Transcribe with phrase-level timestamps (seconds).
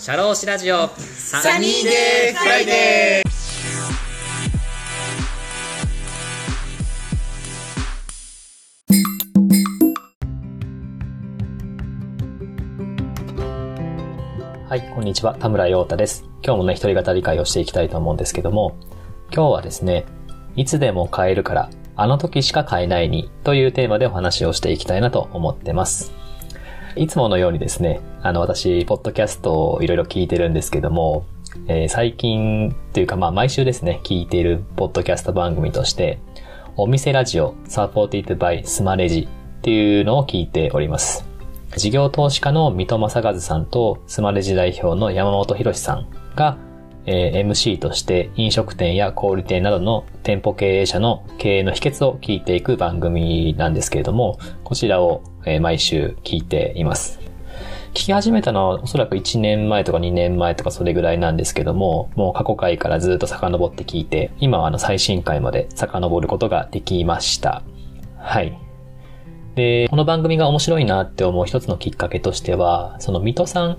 [0.00, 3.30] シャローシラジオサニーデーフライデー
[14.66, 15.36] はい、こんにちは。
[15.38, 16.24] 田村陽太です。
[16.42, 18.78] 今日もね、一人語り回をしていきたいと思うんですけども、
[19.30, 20.06] 今日はですね、
[20.56, 26.18] いつでも買えるから、あの時しか買えないに、というテーマでお話をしていきたいなと思ってます。
[26.96, 31.24] いつものようにですね、あの、私、ポッドキャストをいろいろ聞いてるんですけども、
[31.66, 36.18] えー、最近というかまあ毎週ですね、聞いているポッドキャスト番組として、
[36.76, 41.24] お店ラジオサポーティッドバイスマレジっていうのを聞いております。
[41.76, 46.58] 事業投資家の三戸正和さんとスマレジ代表の山本博さんが、
[47.06, 57.20] えー、MC として飲食店や小売店などの店舗経営者の経営の秘訣を聞いていく番組なんですけれども、こちらを、えー、毎週聞いています。
[57.90, 67.62] 聞き始めたのはおそらく1年前とか2年前とかそれぐらいなんですけども、もう過去回からずっと遡って聞いて、今はあの最新回まで遡ることができました。
[68.16, 68.56] はい。
[69.56, 73.78] で、この番組が面白いなって思う一つのきっかけとしては、その水戸さん、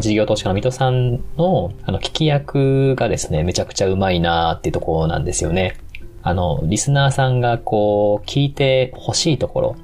[0.00, 5.76] 事業投資家の水戸さんの、あの、聞き役がですね、めちゃくちゃうまいなーっていうところなんですよね。
[6.22, 9.76] あの、リスナーさんがこう、聞いてほしいところ、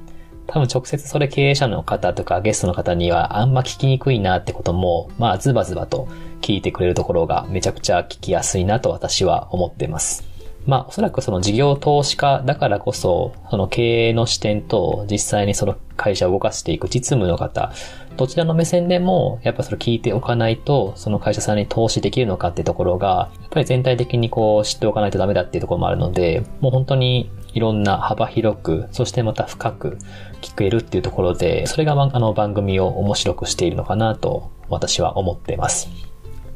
[0.51, 6.07] 多分直接それ経営者の方とかゲストの方にはあんま聞きにくいなってことも、まあズバズバと
[6.41, 10.27] 聞いてくれるところがめちゃくちゃ聞きやすいなと私は思っています。
[10.65, 17.71] まあ、おそらくその事業投資家だからこそ、その経営の視点と実際にその会社を動かしていく実務の方、
[18.17, 29.97] どちらの目線でも、やっぱそれ聞いておかないと、その会社さんに投資できるのかってところが、やっぱり全体的にこう知っておかないとダメだっていうところもあるので、もう本当にいろんな幅広く、そしてまた深く
[30.41, 35.89] 聞けるっていうところで、それがあの番組を面白くしているのかなと私は思っています。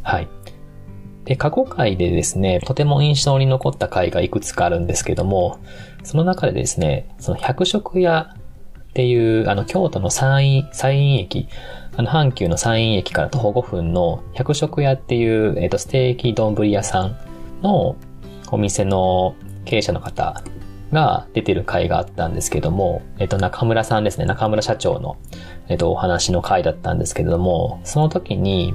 [0.03, 0.27] はい。
[1.25, 5.59] で、過去回でですね、とても印象に残った回がいくつかあるんですけども、
[6.03, 8.36] その中でですね、その百食屋
[8.89, 11.48] っていう、あの、京都の山陰、山陰駅、
[11.95, 17.17] あの、阪急の山陰駅から徒歩5分の百食屋っていう、えっ、と、ステーキ丼屋さん
[17.61, 17.95] の
[18.52, 20.43] お店の経営者の方
[20.93, 25.17] が出てる回があったんですけども、えっ、と、中村さんですね、中村社長の、
[25.67, 28.73] えっ、と、お話の回だったんですけれども、その時に、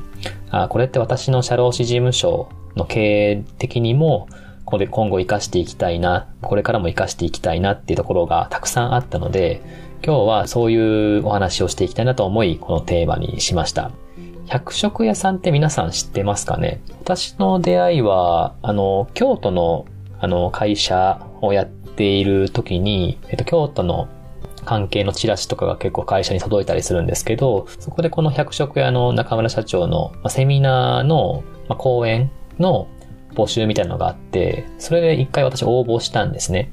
[0.51, 4.29] あこれって私の社労士事務所の経営的にも、
[4.65, 9.63] これ今後活かしていきたいな、これからも活かしていきたいなっていうところがたくさんあったので、
[10.05, 13.91] 今日はそういうお話をしていきたいなと思い、このテーマにしました。
[14.47, 16.81] 百食屋さんって皆さん知ってますかね？
[17.01, 19.87] 私の出会いは、あの、京都の、
[20.21, 21.67] あの、会社をやっ
[21.99, 24.09] ている時に、えっと、京都の
[24.65, 31.43] 関係のチラシとかが結構会社に届いたりするんですけど、そこでこの百食屋の中村社長の、セミナーの、
[31.77, 32.87] 講演の
[33.35, 36.71] 募集みたいなのがあって、それで一回私応募したんですね。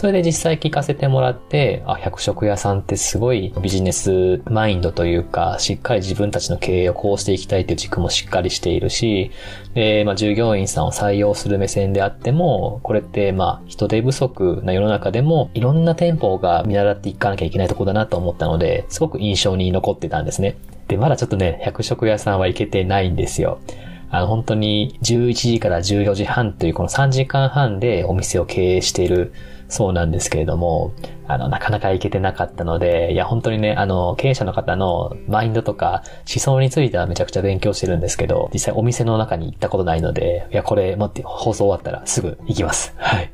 [0.00, 9.30] それで実際聞かせてもらって、あ、百食屋さんってすごいビジネスマインドというか、しっかり自分たちの経営をこうしていきたいという軸もしっかりしているし、
[9.74, 20.56] で、まあ、従業員さんを採用する目線であっても、これってまあ、人手不足な世の中でも、いろんな店舗が見習っていかなきゃいけないところだなと思ったので、すごく印象に残ってたんですね。
[20.88, 23.60] で、まだちょっとね、百食屋さんは行けてないんですよ。
[24.08, 29.34] あの、本当に11時から14時半というこの3時間半でお店を経営している
[29.70, 30.92] そうなんですけれども、
[31.28, 42.92] あの、なかなか行けてなかったので、いや、本当にね、あの、経営者の方のマインドとか思想についてはめちゃくちゃ勉強してるんですけど、実際お店の中に行ったことないので、いや、これ、待って、放送終わったらすぐ行きます。
[42.98, 43.30] はい。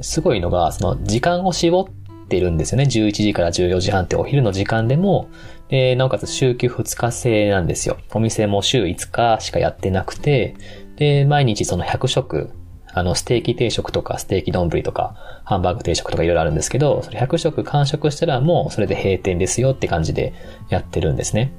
[0.00, 2.84] すごいのが、その、時間を絞ってるんですよね。
[2.84, 5.28] 11時から14時半ってお昼の時間でも、
[5.68, 7.96] で、なおかつ週休2日制なんですよ。
[8.12, 10.54] お店も週5日しかやってなくて、
[10.96, 12.50] で、毎日その100食、
[12.94, 15.14] あの、ステーキ定食とか、ステーキ丼とか、
[15.44, 20.34] ハンバーグ定食とかいろいろあるんですけど、それ100食完食したらもうそれで閉店ですよって感じで
[20.68, 21.52] やってるんですね。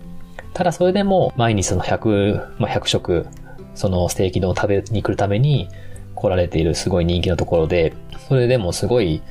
[0.53, 3.27] ただそれでも、毎日その100、まあ、100食、
[3.75, 5.67] そのステーキ丼を食べに来るために
[6.15, 7.93] 来られているすごい人気のところで、
[8.27, 9.21] それでもすごい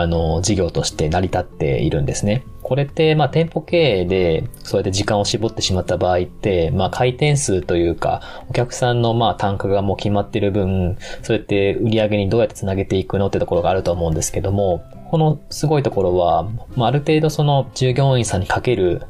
[0.00, 2.44] あの、事業として成り立っているんですね。
[2.62, 19.02] これって、まあ、店舗経営で、そうやって時間を絞ってしまった場合って、まあ、回転数というか、お客さんの、まあ、単価がもう決まってる分、それって売り上げにどうやってつなげていくのってところがあると思うんですけども、このすごいところは、まあ、ある程度その従業員さんにかける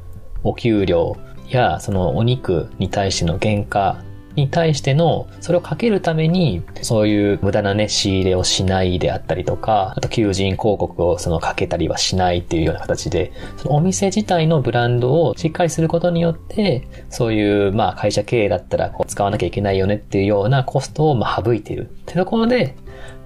[0.42, 1.16] お給料
[1.48, 4.02] や、そのお肉に対しての原価
[4.36, 21.88] に対しての、それをかけるために、そういう無駄なね、仕入れをしないであったりとか、あと求人広告をそのかけたりはしないっていうような形で、そのお店自体のブランドをしっかりすることによって、そういう、まあ会社経営だったらこう使わなきゃいけないよねっていうようなコストをまあ省いている。
[21.90, 22.76] ってところで、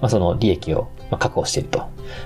[0.01, 1.79] まあその利益をま、確保していると。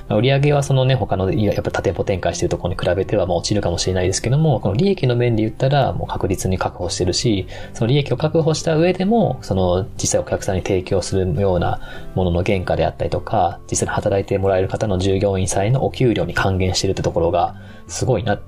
[0.08, 11.80] まあ、売上はそのね、他の、やっぱ多店舗展開しているところに比べてはまあ落ちるかもしれないですけども、この利益の面で言ったらもう確実に確保してるし、その利益を確保した上でも、その実際お客さんに提供するような
[12.14, 17.56] ものの原価であったりとか、実際に働いてもらえる方の従業員さえのお給料に還元してるってところが、
[17.88, 18.40] すごいな。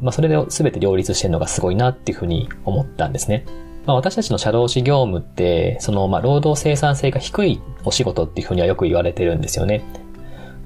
[0.00, 3.44] まあ、それで全て両立してるのがすごいなっていうふうに思ったんですね。
[3.88, 9.82] まあ、私たちの社労士業務って、その、まあ、労働生産性が低いお仕事っていうふうにはよく言われてるんですよね。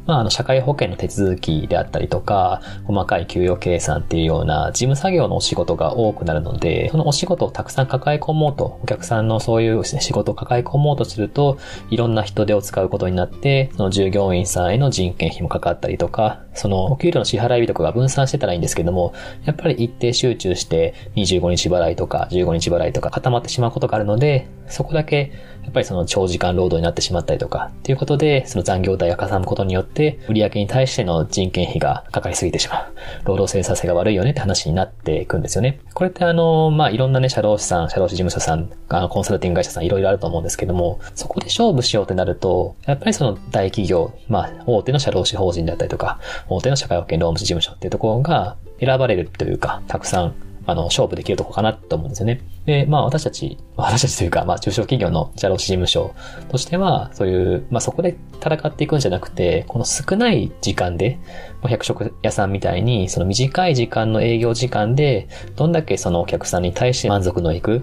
[0.06, 11.58] まあ、あの、社会保険の手続きであったりとか、細かい給与計算っていうような事務作業のお仕事が多くなるので、そのお仕事をたくさん抱え込もうと、お客さんのそういう仕事を抱え込もうとすると、
[11.90, 19.14] いろんな人手を使うことになって、その従業員さんへの人件費もかかったりとか、そのお給料の支払い日とかが分散してたらいいんですけども、
[19.44, 25.32] やっぱり一定集中して25日払いとか15日払いとか固まってしまうことがあるので、そこだけ
[25.64, 29.91] やっぱりその長時間労働になってしまったりとか、っていうことで、その残業代がかさむことによって、
[30.28, 32.92] 売上に対しての人件費がかかりすぎてしまう。
[33.24, 35.80] 労働生産性が悪いよねって話になっていくんですよね。
[35.94, 46.18] これってあの、まあ、いろんなね、社労士さん、社労士事務所さん、あの、コンサルティング会社さんいろいろあると思うんですけども、そこで勝負しようってなると、やっぱりその大企業、まあ、大手の社労士法人であったりとか、
[46.48, 50.34] 大手の社会保険労務士事務所っていうところが選ばれるというか、たくさん
[50.66, 52.40] あの、勝負できるとこかなと思うんですよね。
[52.66, 56.14] で、まあ私たち、 私たちというか、まあ中小企業の社労士事務所
[56.48, 61.18] としては、そういう、まあそこで戦っていくんじゃなくて、この少ない時間で、
[61.64, 67.82] 百食屋さんみたいに、その短い時間の営業時間で、どんだけそのお客さんに対して満足のいく、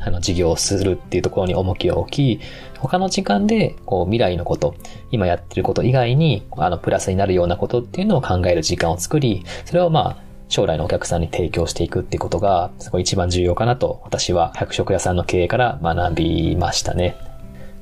[0.00, 2.40] あの、事業をするっていうところに重きを置き、
[2.78, 4.74] 他の時間で、こう、未来のこと、
[5.10, 17.16] 今やってること以外に、あの、プラスになるようなことっていうのを考える時間を作り、それをまあ、将来のお客さんに提供していくってことが、すごい一番重要かなと、私は百食屋さんの経営から学びましたね。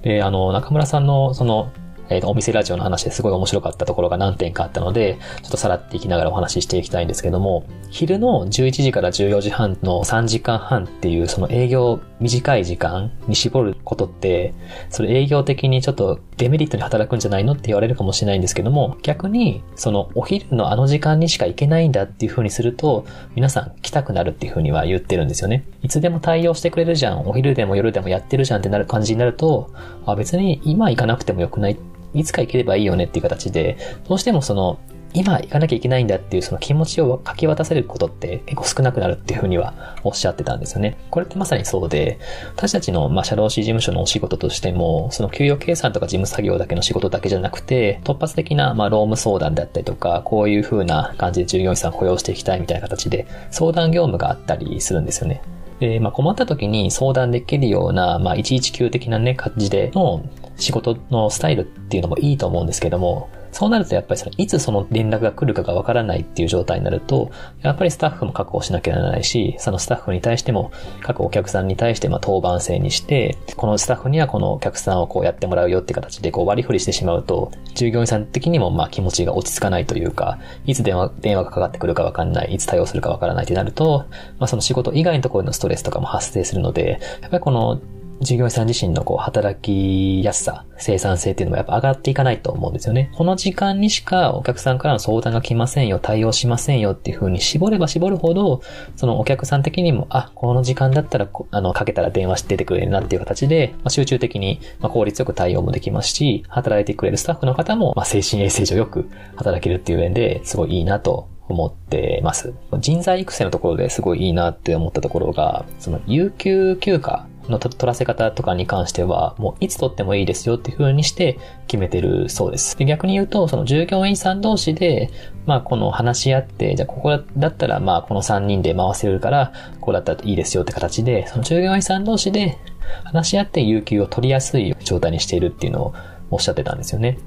[0.02, 1.72] で、あの、中村さんの、その、
[2.08, 14.54] えっ、ー、と、お店ラジオの話ですごい面白かったところが何点かあったので、ちょっとさらっていきながらお話ししていきたいんですけども、昼の11時から14時半の3時間半っていうその営業短い時間に絞ることって、
[14.90, 23.04] それ営業的にちょっとデメリットに働くんじゃないのって言われるかもしれないんですけども、逆にそのお昼のあの時間にしか行けないんだっていう風にすると、
[23.34, 25.64] 皆さん来たくなるっていう風には言ってるんですよね。
[25.82, 29.70] いつでも対応してくれるじゃん、お昼でも夜でもやってるじゃんってなる感じになると、
[30.04, 31.76] あ別に今行かなくてもよくない
[32.20, 33.76] いつか行ければいいよねっていう形で、
[34.08, 34.78] どうしてもその、
[35.16, 40.98] 今行かなきゃいけないんだっていうその気持ちをかき渡せることって結構少なくなるっていうふうにはおっしゃってたんですよね。
[41.10, 42.18] これってまさにそうで、
[42.54, 55.40] 私たちの、まあ、社労士事務所のお仕事としても、その給与計算とか事務作業だけの仕事だけじゃなくて、突発的な、まあ、労務相談であったりとか、こういうふうな感じで従業員さん雇用していきたいみたいな形で、相談業務があったりするんですよね。
[55.80, 60.22] で、まあ、困った時に相談できるような、まあ、119的なね、感じでの
[60.56, 67.30] 仕事のスタイルっていうのもいいと思うんですけども、そうなるとやっぱりその、いつその連絡が来るかがわからないっていう状態になると、
[67.62, 70.70] やっぱりスタッフも確保しなきゃならないし、そのスタッフに対しても、
[71.00, 84.04] 各お客さんに対してまあ当番制にして、このスタッフにはこのお客さんをこうやってもらうよって形でこう割り振りしてしまうと、従業員さん的にもまあ気持ちが落ち着かないというか、いつ電話、電話がかかってくるかわかんない、いつ対応するかわからないってなると、
[84.38, 87.80] まあその仕事以外のところのストレスとかも発生するので、やっぱりこの
[88.20, 93.10] 従業員さん自身のこう働きやすさ、生産性っていうのもやっぱ上がっていかないと思うんですよね。
[93.14, 98.62] この時間にしかお客さんからの相談が来ませんよ、対応しませんよっていう風に絞れば絞るほど、
[98.96, 112.54] そのお客さん的にも、あ、この時間だったら、あの、かけたら電話して出てくれるなっていう形で、まあ、集中的に、ま効率よく対応もできますし、働いてくれるスタッフの方も、まあ、精神衛生上よく働けるっていう面ですごいいいなと思ってます。
[112.78, 122.76] 人材育成のところですごいいいなって思ったところが、その有給休暇の取らせ方とかに関しては、もういつ取ってもいいですよっていう風にして決めてるそうです。
[122.76, 125.10] で逆に言うと、その従業員さん同士で、
[125.46, 132.58] まあこの話し合って、じゃあここだったらまあこの3人で回せるから、ここだったらいいですよって形で、その従業員さん同士で
[133.04, 135.94] 話し合って有給を取りやすい状態にしているっていうのを
[136.30, 137.18] おっしゃってたんですよね。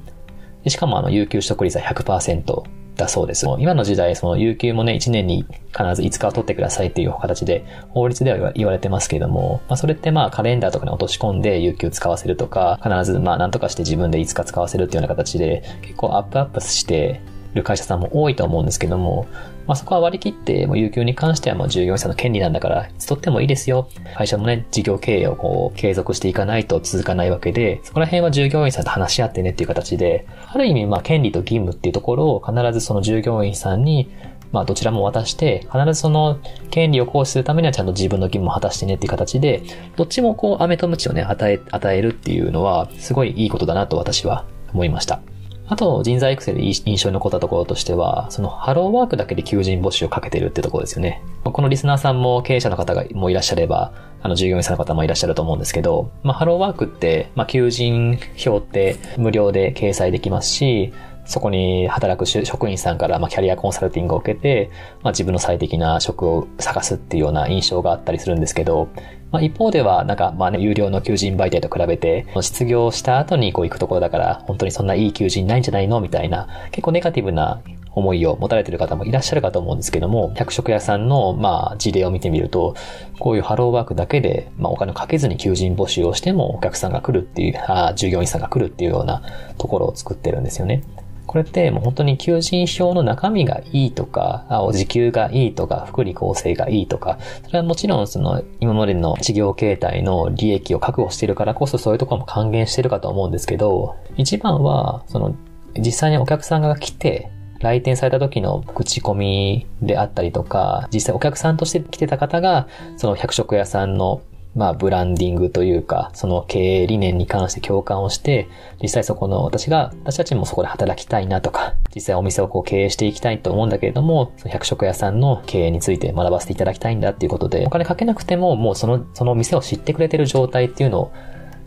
[0.68, 2.64] しかもあの有給取得率は100%
[3.00, 3.48] だそうです。
[3.60, 17.22] 今の時代、その有給もね、1年に必ず5日を取ってくださいっていう形で、法律では言われてますけれども、まあそれってまあカレンダーとかに落とし込んで有給使わせるとか、必ずまあなんとかして自分で5日使わせるっていうような形で、結構アップアップして
[17.54, 19.28] る会社さんも多いと思うんですけども、
[19.70, 23.88] まあ、そこは割り切って、もう有給に関してはもう従業員さんの権利なんだから、いつ取ってもいいですよ。
[24.18, 34.10] 会社もね、事業経営をこう、継続していかないと続かないわけで、そこら辺は従業員さんと話し合ってねっていう形で、ある意味、まあ、権利と義務っていうところを必ずその従業員さんに、
[34.52, 36.40] まあ、どちらも渡して、必ずその
[36.72, 39.62] 権利を行使するためにはちゃんと自分の義務を果たしてねっていう形で、
[39.98, 45.22] どっちもこう、飴と鞭をね、与え、与えるっていうのは、すごいいいことだなと私は思いました。
[45.70, 51.22] あと、人材育成で印象に残ったところとしては、そのハローワークだけで求人募集をかけてるってところですよね。
[51.44, 60.92] このリスナーさんも経営者の方がもいらっしゃれば、あの、従業員さんの方もいらっしゃると思うんですけど、まあ、ハローワークって、まあ、求人票って無料で掲載できますし、
[61.30, 64.72] そこに働く職員さんから、まあ、キャリアコンサルティングを受けて、
[65.04, 68.90] まあ、自分の最適な職を探すっていうような印象があったりするんですけど、
[69.32, 77.62] まあ、一方では、なんか、まあね、有料の求人媒体と比べて、失業した後にこう行くところだから、本当にそんないい求人ないんじゃないのみたいな、結構ネガティブな
[77.94, 82.76] 思いを持たれている方もいらっしゃるかと思うんですけども、百食屋さんの、まあ、事例を見てみると、
[83.20, 89.22] こういうハローワークだけで、まあ、お金をかけずに求人募集をしても、お客さんが来るっていう、あ従業員さんが来るっていうような
[89.58, 90.84] ところを作ってるんですよね。
[91.30, 105.36] これってもう本当に求人票の中身がいいとか、あお時給がいいとか、福利厚生がいいとか、それはもちろんその今までの事業形態の利益を確保しているからこそそういうところも還元してるかと思うんですけど、一番は、その
[105.78, 112.68] 実際にお客さんが来て、来店された時の口コミであったりとか、実際お客さんとして来てた方が、
[112.98, 114.24] その百食屋さんの
[114.60, 118.50] まあ、ブランディングというか、その経営理念に関して共感をして、
[118.82, 131.14] 実際そこの私が、私たちもそこで働きたいなとか、実際お店をこう経営していきたいと思うんだけれども、その百食屋さんの経営について学ばせていただきたいんだっていうことで、お金かけなくても、もうその、その店を知ってくれてる状態っていうのを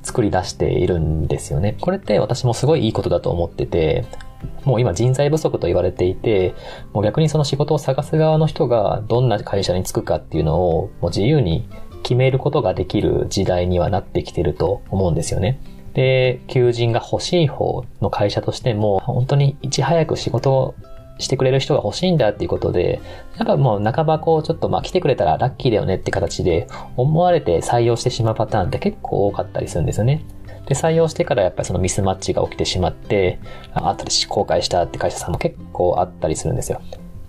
[0.03, 1.79] 作り出しているんですよね。
[1.81, 4.05] これって私もすごいいいことだと思ってて、
[4.65, 6.55] もう今人材不足と言われていて、
[6.93, 11.67] もう逆にその仕事を探す側の人がどんな会社に就くかっていうのをもう自由に
[12.03, 15.61] 決めることができる時代にはなってきてると思うんですよね。
[15.95, 20.75] で、求人が欲しい方の会社としても、本当にいち早く仕事を
[21.19, 23.01] してくれる人が欲しいんだっていうことで、
[23.39, 26.67] やっぱもう半ばこうちょっとまあ来てくれたらラッキーだよねって形で
[26.97, 30.25] 思われて採用してしまうパターンって結構多かったりするんですよね。
[30.67, 33.39] で、採用してからやっぱりそのミスマッチが起きてしまって、
[33.75, 36.81] あったり後悔したって会社さんも結構あったりするんですよ。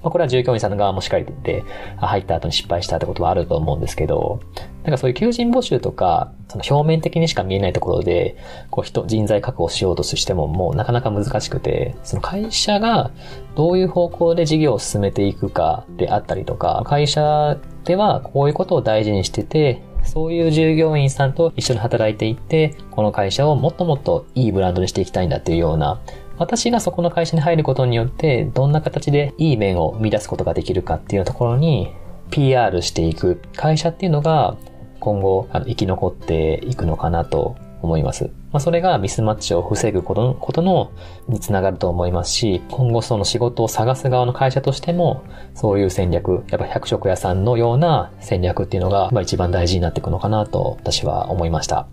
[0.04, 1.64] まあ、これは従業員さんの側もしっかりで、
[1.98, 4.42] 入った後に失敗したってことはあると思うんですけど、
[4.84, 8.36] なんかそういう求人募集とか、その表面的にしか見えないところで、
[8.70, 13.12] こう人、人材確保しようとしてももうなかなか難しくて、その会社が
[13.56, 26.02] どういう方向で事業を進めていくかであったりとか、会社ではこういうことを大事にしてて、そういう従業員さんと一緒に働いていって、この会社をもっともっといいブランドにしていきたいんだっていうような、
[26.38, 31.94] 私がそこの会社に入ることによって、どんな形でいい面を生み出すことができるかっていうところに、
[32.32, 34.58] PR していく会社っていうのが、
[35.00, 38.32] 今後、あの生き残っていくのかなと思います。
[38.52, 40.92] まあ、それがミスマッチを防ぐことの、ことの、
[41.28, 45.24] につながると思いますし、今後その仕事を探す側の会社としても、
[45.54, 51.88] そういう戦略、やっぱ百食屋さんのような戦略っていうのが、まあ一番大事になっていくのかなと、私は思いました。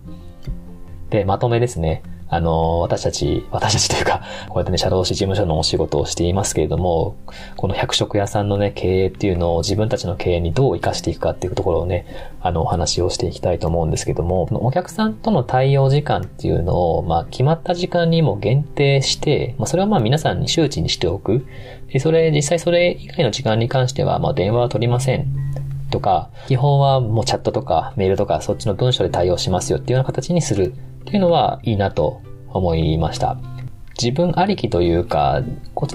[1.09, 2.03] で、まとめですね。
[2.31, 7.17] あの、私たち、私たちというか、こうやってね、社労士事務所のお仕事をしていますけれども、
[7.57, 12.05] この百食屋さんのね、経営っていうのを自分たちの経営にどう活かしていくかっていうところをね、
[12.39, 21.45] あの、お話をしていきたいと思うんですけども、お客さんとの対応時間っていうのを、まあ、決まった時間にも限定して、まあ、それはまあ皆さんに周知にしておく。
[21.91, 25.50] で、それ、実際それ以外の時間に関しては、まあ、電話は取りません。
[25.91, 33.37] とか、基本はもうチャットとかメールとかそっちの文章で対応しますよっていうような形にするっていうのはいいなと思いました。
[34.01, 35.43] 自分ありきというか、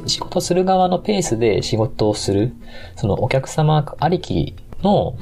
[0.07, 2.55] 仕事する側のペースで仕事をする、
[2.95, 5.17] そのお客様ありきの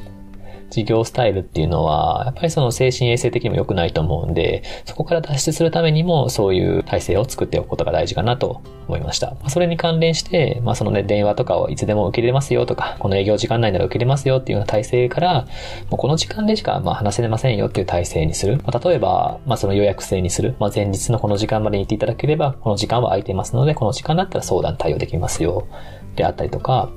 [0.75, 9.37] 事業スタイルっていうのは、やっぱりその精神衛生的にも良くないと思うんで、そこから脱出するためにもそういう体制を作っておくことが大事かなと思いました。
[9.49, 15.47] それに関連して、まあそのね、電話とかをいつでも受け入れますよとか、この営業時間内なら受け入れますよっていうような体制から、
[15.91, 18.61] もうこの時間でしかまあ話せませんよっていう体制にする。
[18.65, 20.57] まあ、例えば、まあその予約制にする。
[20.59, 25.69] まあ前日のこの時間までに行っていただければ、この時間は空いていますので、この時間だったら相談対応できますよ。
[26.17, 26.91] であったりとか、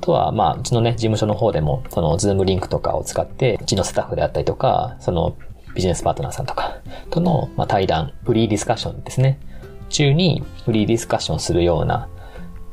[0.00, 5.36] とは、まあ、うちのね、事務所の方でも、その、ズームリンクとかを使って、うちのスタッフであったりとか、その、
[5.74, 6.80] ビジネスパートナーさんとか、
[7.10, 9.38] との、まあ、対談、フリーディスカッションですね。
[9.88, 12.08] 中に、フリーディスカッションするような、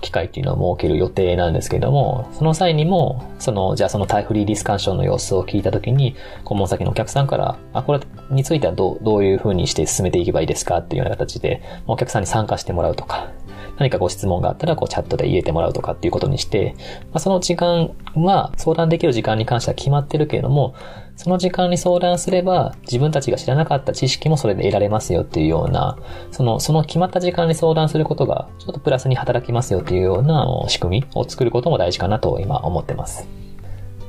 [0.01, 7.99] 機会っていうのを設ける予定なんですけども、その際にも、その、じゃあそのタイフリーディスカッションの様子を聞いたときに、顧問先のお客さんから、あ、これ
[8.29, 13.31] についてはどう、どういう風にして進めていけばいいですかっていうような形で、お客さんに参加してもらうとか、
[13.77, 20.73] 何かご質問があったら、こう、チャットで入れてもらうとかっていうことにして、まあ、その時間は、相談できる時間に関しては決まってるけれども、
[21.17, 25.97] その時間に相談すれば、自分たちが知らなかった知識もそれで得られますよっていうような、
[26.31, 33.27] その、その決まった時間に相談することが、ちょっとプラスに働きますよっていうような仕組みを作ることも大事かなと今思ってます。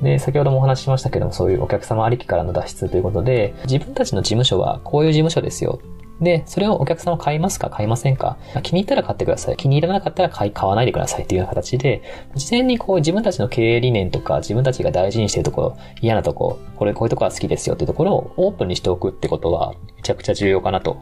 [0.03, 5.81] で、先ほどもお話ししましたけども、そういうお客様ありきからの脱出ということで、自分たちの事務所はこういう事務所ですよ。
[6.21, 8.39] で、それをお客様買いますか買いませんか？
[8.63, 9.57] 気に入ったら買ってください。
[9.57, 12.03] 気に入らなかったら買い、買わないでくださいっていう形で、
[12.35, 21.01] 事前にこう自分たちの経営理念とか自分たちが大事にしているところ、嫌なところ、これこういうところは好きですよっていうところをオープンにしておくってことはめちゃくちゃ重要かなと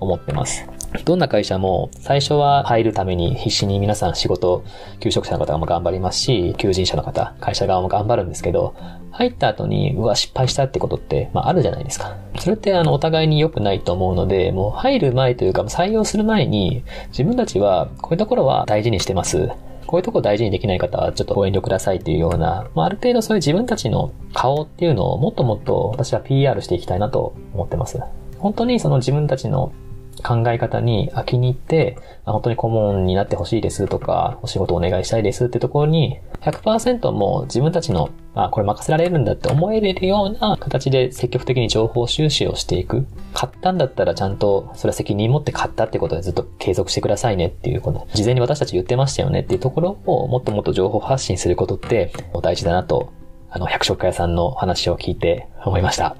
[0.00, 0.66] 思ってます。
[1.04, 4.64] どんな会社も最初は入るために必死に皆さん仕事、
[5.00, 8.74] 求職者の方も頑張りますし、求人者の方、会社側も頑張るんですけど、
[9.10, 12.16] 入った後に、うわ、失敗したってことって、まああるじゃないですか。
[12.38, 19.50] それってあの、お互いに良くないと思うので、もう入る前というか、採用する前に、自分たちはこういうところは大事にしてます。
[19.86, 27.98] こういうとこ大事にできない方はちょっとご遠慮くださいっていうような、まあ、ある程度そういう自分たちの顔っていうのをもっともっと私は PR していきたいなと思ってます。
[28.36, 29.72] 本当にその自分たちの
[30.22, 43.06] 考え方に飽きに行って、本当に顧問になってほしいですとか、お仕事お願いしたいですってところに、100%もう自分たちの、あ、これ任せられるんだって思えれるような形で積極的に情報収集をしていく。
[43.34, 48.06] 買ったんだったらちゃんと、それは責任持って買ったってことでずっと継続してくださいねっていうこと。
[48.14, 53.12] 事前に私たち言ってましたよねっていうところをもっともっと情報発信することって大事だなと、
[53.50, 56.16] あの、百食屋さんの話を聞いて思いました。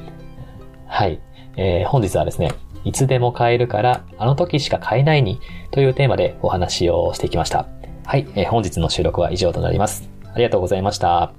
[0.86, 1.20] はい。
[1.56, 2.52] えー、本日はですね、
[2.88, 5.42] いつでも買えるから、あの時しか買えないに、
[5.72, 7.68] というテーマでお話をしてきました。
[8.06, 10.08] はい、えー、本日の収録は以上となります。
[10.32, 11.34] ありがとうございました。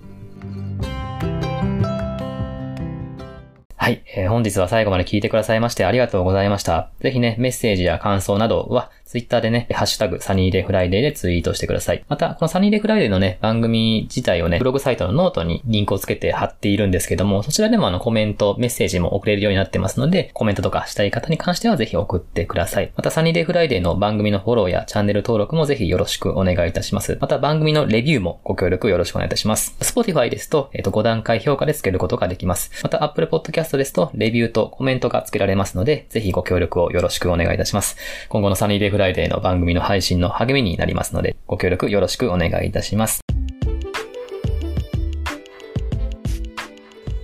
[3.76, 6.92] はい、えー、本日は最後まで聞いてくださいましてありがとうございました。
[7.00, 12.06] ぜひね、メッセージや感想などは、ツイッターでね、ハッシュタグ、サニーデフライデーでツイートしてください。
[12.10, 22.92] また、このサニーデフライデーのね、番組自体をね、ブログサイトのノートにリンクをつけて貼っているんですけども、そちらでもあのコメント、メッセージも送れるようになってますので、コメントとかしたい方に関してはぜひ送ってください。
[22.96, 27.18] また、サニーデフライデーの番組のフォローやチャンネル登録もぜひよろしくお願いいたします。
[27.20, 29.76] また、番組のレビューもご協力よろしくお願いいたします。
[29.80, 32.70] Spotify ですと、えっ、と、5段階評価でつけることができます。
[32.84, 37.98] また、Apple Podcast ですと、レビューとコメントがつけられますので、ぜひご協力をよろしくお願いいたします。
[38.30, 43.22] 今後のサニーデフライデーの番組のの配信の励みになりますので、ご協力よろしくお願いいたします。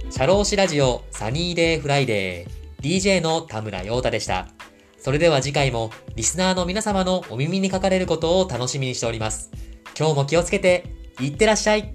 [0.09, 4.47] 社労士ラジオサニーデーフライデーー DJ の田村陽太でした。
[4.97, 9.51] それでは次回もリスナーの皆様のお耳にかかれることを楽しみにしております。
[9.97, 10.85] 今日も気をつけて、
[11.19, 11.93] いってらっしゃい